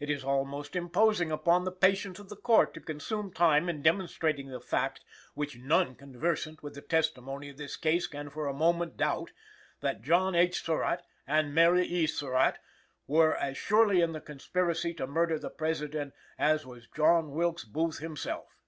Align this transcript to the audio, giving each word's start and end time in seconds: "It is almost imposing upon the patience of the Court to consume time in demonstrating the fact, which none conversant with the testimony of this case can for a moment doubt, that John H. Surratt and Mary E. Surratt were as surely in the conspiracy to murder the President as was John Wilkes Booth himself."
"It 0.00 0.10
is 0.10 0.24
almost 0.24 0.74
imposing 0.74 1.30
upon 1.30 1.62
the 1.62 1.70
patience 1.70 2.18
of 2.18 2.28
the 2.28 2.34
Court 2.36 2.74
to 2.74 2.80
consume 2.80 3.32
time 3.32 3.68
in 3.68 3.80
demonstrating 3.80 4.48
the 4.48 4.58
fact, 4.58 5.02
which 5.34 5.56
none 5.56 5.94
conversant 5.94 6.64
with 6.64 6.74
the 6.74 6.80
testimony 6.82 7.48
of 7.48 7.58
this 7.58 7.76
case 7.76 8.08
can 8.08 8.28
for 8.28 8.48
a 8.48 8.52
moment 8.52 8.96
doubt, 8.96 9.30
that 9.80 10.02
John 10.02 10.34
H. 10.34 10.64
Surratt 10.64 11.02
and 11.28 11.54
Mary 11.54 11.84
E. 11.86 12.08
Surratt 12.08 12.58
were 13.06 13.36
as 13.36 13.56
surely 13.56 14.00
in 14.00 14.10
the 14.10 14.20
conspiracy 14.20 14.92
to 14.94 15.06
murder 15.06 15.38
the 15.38 15.48
President 15.48 16.12
as 16.40 16.66
was 16.66 16.88
John 16.88 17.30
Wilkes 17.30 17.62
Booth 17.62 17.98
himself." 17.98 18.58